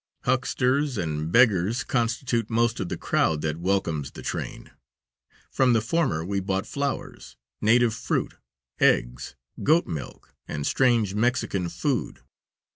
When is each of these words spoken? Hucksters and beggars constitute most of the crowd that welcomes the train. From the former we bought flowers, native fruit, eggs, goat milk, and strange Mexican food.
Hucksters 0.23 0.97
and 0.97 1.31
beggars 1.31 1.83
constitute 1.83 2.49
most 2.49 2.79
of 2.79 2.89
the 2.89 2.97
crowd 2.97 3.41
that 3.41 3.59
welcomes 3.59 4.09
the 4.09 4.23
train. 4.23 4.71
From 5.51 5.73
the 5.73 5.79
former 5.81 6.25
we 6.25 6.39
bought 6.39 6.65
flowers, 6.65 7.35
native 7.61 7.93
fruit, 7.93 8.33
eggs, 8.79 9.35
goat 9.61 9.85
milk, 9.85 10.33
and 10.47 10.65
strange 10.65 11.13
Mexican 11.13 11.69
food. 11.69 12.21